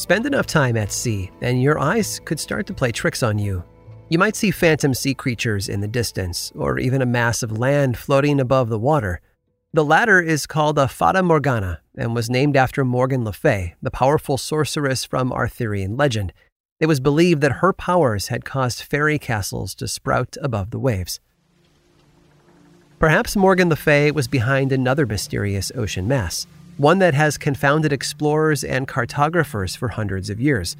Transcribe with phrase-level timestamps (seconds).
[0.00, 3.62] Spend enough time at sea, and your eyes could start to play tricks on you.
[4.08, 7.98] You might see phantom sea creatures in the distance, or even a mass of land
[7.98, 9.20] floating above the water.
[9.74, 13.90] The latter is called a Fata Morgana and was named after Morgan Le Fay, the
[13.90, 16.32] powerful sorceress from Arthurian legend.
[16.80, 21.20] It was believed that her powers had caused fairy castles to sprout above the waves.
[22.98, 26.46] Perhaps Morgan Le Fay was behind another mysterious ocean mass
[26.76, 30.76] one that has confounded explorers and cartographers for hundreds of years.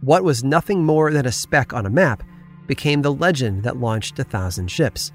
[0.00, 2.22] What was nothing more than a speck on a map
[2.66, 5.12] became the legend that launched a thousand ships.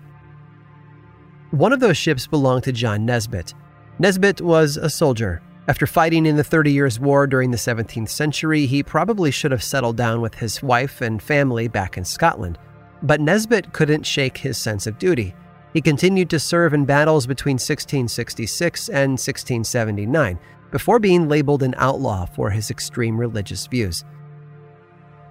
[1.52, 3.54] One of those ships belonged to John Nesbitt.
[3.98, 5.42] Nesbitt was a soldier.
[5.68, 9.64] After fighting in the Thirty Years' War during the 17th century, he probably should have
[9.64, 12.58] settled down with his wife and family back in Scotland.
[13.04, 15.36] But Nesbitt couldn't shake his sense of duty.
[15.74, 20.40] He continued to serve in battles between 1666 and 1679
[20.72, 24.04] before being labeled an outlaw for his extreme religious views.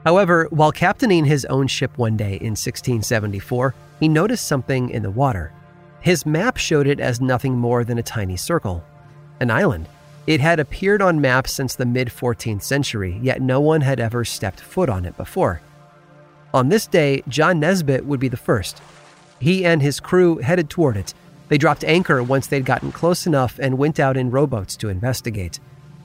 [0.05, 5.11] However, while captaining his own ship one day in 1674, he noticed something in the
[5.11, 5.53] water.
[6.01, 8.85] His map showed it as nothing more than a tiny circle,
[9.41, 9.89] an island.
[10.27, 14.25] It had appeared on maps since the mid 14th century, yet no one had ever
[14.25, 15.61] stepped foot on it before.
[16.55, 18.81] On this day, John Nesbitt would be the first,
[19.41, 21.15] he and his crew headed toward it.
[21.49, 25.61] They dropped anchor once they'd gotten close enough and went out in rowboats to investigate.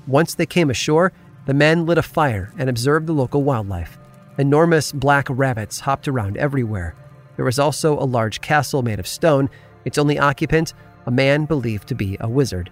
[0.08, 1.12] Once they came ashore,
[1.46, 3.98] the men lit a fire and observed the local wildlife.
[4.38, 6.96] Enormous black rabbits hopped around everywhere.
[7.36, 9.50] There was also a large castle made of stone,
[9.86, 10.74] its only occupant,
[11.06, 12.72] a man believed to be a wizard.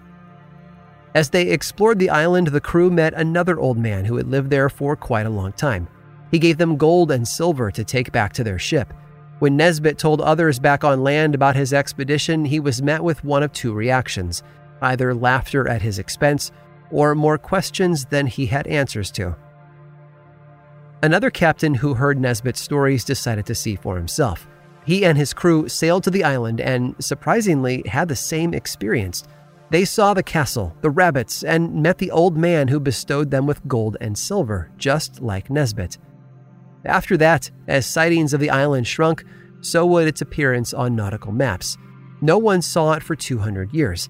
[1.13, 4.69] As they explored the island, the crew met another old man who had lived there
[4.69, 5.89] for quite a long time.
[6.31, 8.93] He gave them gold and silver to take back to their ship.
[9.41, 13.41] When Nesbitt told others back on land about his expedition, he was met with one
[13.41, 14.43] of two reactions
[14.83, 16.51] either laughter at his expense
[16.91, 19.35] or more questions than he had answers to.
[21.01, 24.47] Another captain who heard Nesbitt's stories decided to see for himself.
[24.85, 29.23] He and his crew sailed to the island and, surprisingly, had the same experience.
[29.71, 33.67] They saw the castle, the rabbits, and met the old man who bestowed them with
[33.67, 35.97] gold and silver, just like Nesbitt.
[36.85, 39.23] After that, as sightings of the island shrunk,
[39.61, 41.77] so would its appearance on nautical maps.
[42.21, 44.09] No one saw it for 200 years.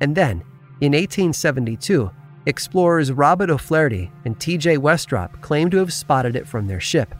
[0.00, 0.42] And then,
[0.80, 2.10] in 1872,
[2.46, 4.78] explorers Robert O'Flaherty and T.J.
[4.78, 7.14] Westropp claimed to have spotted it from their ship.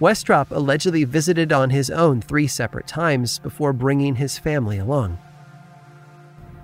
[0.00, 5.18] Westropp allegedly visited on his own three separate times before bringing his family along.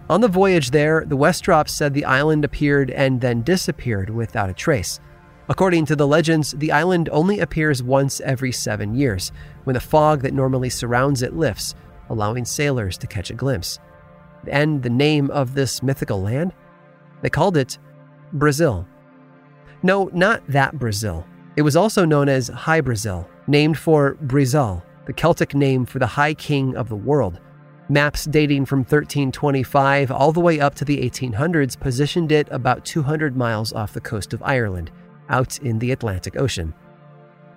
[0.08, 4.54] On the voyage there, the Westropps said the island appeared and then disappeared without a
[4.54, 5.00] trace.
[5.46, 9.30] According to the legends, the island only appears once every seven years,
[9.64, 11.74] when the fog that normally surrounds it lifts,
[12.08, 13.78] allowing sailors to catch a glimpse.
[14.48, 16.54] And the name of this mythical land?
[17.20, 17.78] They called it
[18.32, 18.86] Brazil.
[19.82, 21.26] No, not that Brazil.
[21.56, 26.06] It was also known as High Brazil, named for Breasal, the Celtic name for the
[26.06, 27.38] High King of the world.
[27.90, 33.36] Maps dating from 1325 all the way up to the 1800s positioned it about 200
[33.36, 34.90] miles off the coast of Ireland
[35.28, 36.74] out in the Atlantic Ocean.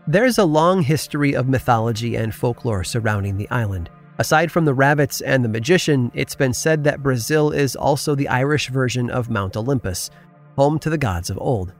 [0.08, 3.90] There's a long history of mythology and folklore surrounding the island.
[4.20, 8.30] Aside from the rabbits and the magician, it's been said that Brazil is also the
[8.30, 10.10] Irish version of Mount Olympus,
[10.56, 11.74] home to the gods of old.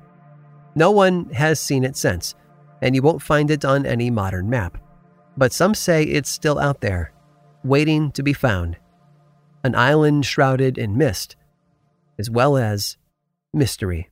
[0.76, 2.36] No one has seen it since,
[2.82, 4.78] and you won't find it on any modern map.
[5.36, 7.14] But some say it's still out there,
[7.64, 8.78] waiting to be found.
[9.64, 11.36] An island shrouded in mist,
[12.20, 12.98] as well as
[13.54, 14.10] mystery.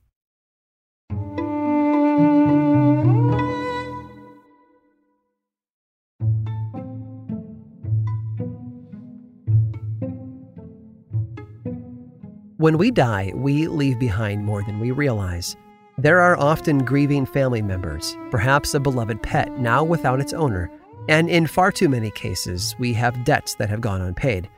[12.58, 15.56] When we die, we leave behind more than we realize.
[15.98, 20.70] There are often grieving family members, perhaps a beloved pet now without its owner,
[21.06, 24.48] and in far too many cases, we have debts that have gone unpaid.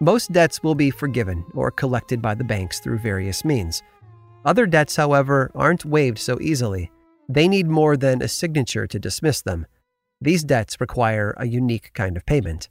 [0.00, 3.80] Most debts will be forgiven or collected by the banks through various means.
[4.44, 6.90] Other debts, however, aren't waived so easily.
[7.28, 9.66] They need more than a signature to dismiss them.
[10.20, 12.70] These debts require a unique kind of payment.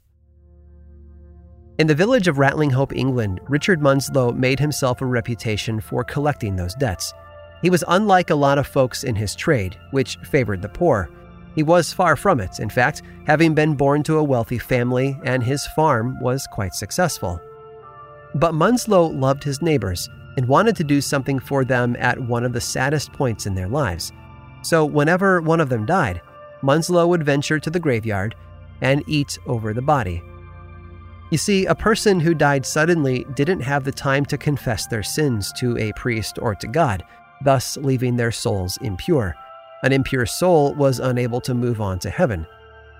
[1.78, 6.74] In the village of Ratlinghope, England, Richard Munslow made himself a reputation for collecting those
[6.74, 7.12] debts.
[7.60, 11.10] He was unlike a lot of folks in his trade, which favored the poor.
[11.54, 15.42] He was far from it, in fact, having been born to a wealthy family, and
[15.42, 17.42] his farm was quite successful.
[18.34, 20.08] But Munslow loved his neighbors
[20.38, 23.68] and wanted to do something for them at one of the saddest points in their
[23.68, 24.12] lives.
[24.62, 26.22] So, whenever one of them died,
[26.62, 28.34] Munslow would venture to the graveyard
[28.80, 30.22] and eat over the body.
[31.30, 35.52] You see, a person who died suddenly didn't have the time to confess their sins
[35.54, 37.04] to a priest or to God,
[37.42, 39.34] thus leaving their souls impure.
[39.82, 42.46] An impure soul was unable to move on to heaven.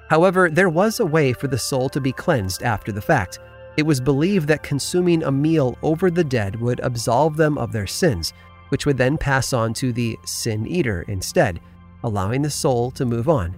[0.09, 3.39] However, there was a way for the soul to be cleansed after the fact.
[3.77, 7.87] It was believed that consuming a meal over the dead would absolve them of their
[7.87, 8.33] sins,
[8.71, 11.61] which would then pass on to the sin eater instead,
[12.03, 13.55] allowing the soul to move on.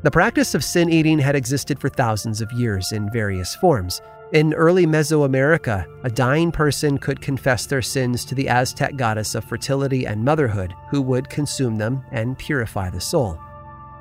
[0.00, 4.00] The practice of sin eating had existed for thousands of years in various forms.
[4.32, 9.44] In early Mesoamerica, a dying person could confess their sins to the Aztec goddess of
[9.44, 13.40] fertility and motherhood, who would consume them and purify the soul.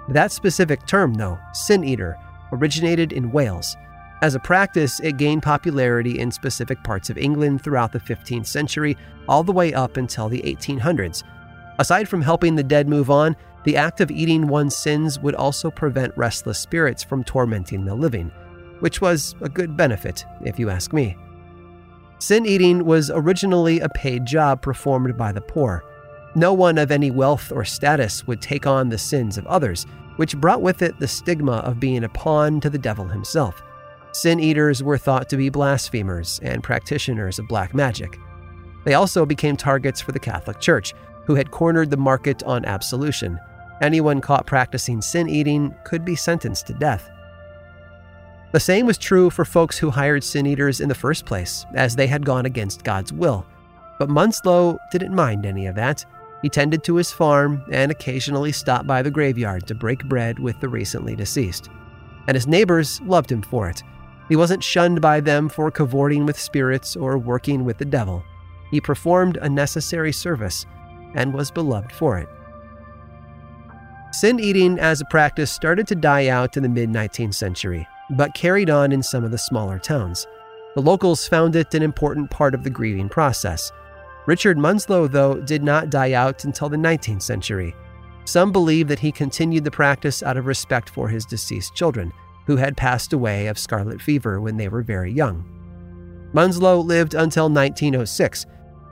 [0.10, 2.16] That specific term, though, sin eater,
[2.52, 3.76] originated in Wales.
[4.22, 8.96] As a practice, it gained popularity in specific parts of England throughout the 15th century,
[9.28, 11.24] all the way up until the 1800s.
[11.80, 13.36] Aside from helping the dead move on,
[13.68, 18.32] the act of eating one's sins would also prevent restless spirits from tormenting the living
[18.80, 21.18] which was a good benefit, if you ask me.
[22.20, 25.84] Sin eating was originally a paid job performed by the poor.
[26.36, 29.86] No one of any wealth or status would take on the sins of others,
[30.18, 33.62] which brought with it the stigma of being a pawn to the devil himself.
[34.12, 38.20] Sin eaters were thought to be blasphemers and practitioners of black magic.
[38.84, 40.94] They also became targets for the Catholic Church,
[41.26, 43.38] who had cornered the market on absolution.
[43.82, 47.10] Anyone caught practicing sin eating could be sentenced to death.
[48.52, 51.96] The same was true for folks who hired sin eaters in the first place, as
[51.96, 53.46] they had gone against God's will.
[54.00, 56.06] But Munslow didn't mind any of that.
[56.42, 60.60] He tended to his farm and occasionally stopped by the graveyard to break bread with
[60.60, 61.70] the recently deceased.
[62.28, 63.84] And his neighbors loved him for it.
[64.30, 68.24] He wasn't shunned by them for cavorting with spirits or working with the devil.
[68.72, 70.66] He performed a necessary service
[71.16, 72.30] and was beloved for it.
[74.12, 78.34] Sin eating as a practice started to die out in the mid 19th century but
[78.34, 80.28] carried on in some of the smaller towns.
[80.76, 83.72] The locals found it an important part of the grieving process.
[84.26, 87.76] Richard Munslow, though, did not die out until the 19th century.
[88.26, 92.12] Some believe that he continued the practice out of respect for his deceased children,
[92.46, 95.46] who had passed away of scarlet fever when they were very young.
[96.34, 98.46] Munslow lived until 1906,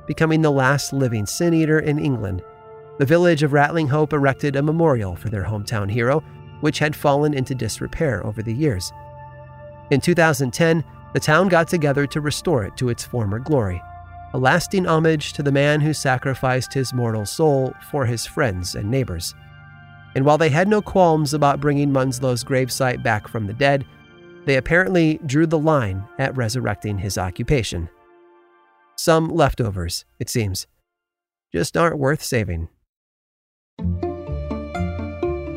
[0.08, 2.42] becoming the last living sin eater in England.
[2.98, 6.24] The village of Ratlinghope erected a memorial for their hometown hero,
[6.62, 8.94] which had fallen into disrepair over the years.
[9.92, 10.84] In 2010,
[11.14, 13.82] the town got together to restore it to its former glory,
[14.34, 18.90] a lasting homage to the man who sacrificed his mortal soul for his friends and
[18.90, 19.36] neighbors.
[20.16, 23.86] And while they had no qualms about bringing Munslow's gravesite back from the dead,
[24.46, 27.90] they apparently drew the line at resurrecting his occupation.
[28.96, 30.68] Some leftovers, it seems,
[31.54, 32.70] just aren't worth saving.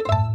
[0.00, 0.33] you